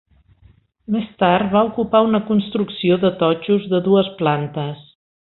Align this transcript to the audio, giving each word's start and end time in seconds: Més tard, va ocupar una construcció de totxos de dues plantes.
Més 0.95 1.09
tard, 1.23 1.49
va 1.55 1.61
ocupar 1.67 2.01
una 2.07 2.21
construcció 2.31 2.97
de 3.07 3.11
totxos 3.23 3.67
de 3.75 3.83
dues 3.89 4.09
plantes. 4.23 4.81